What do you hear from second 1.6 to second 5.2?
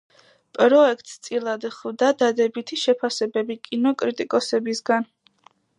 ხვდა დადებითი შეფასებები კინოკრიტიკოსებისგან.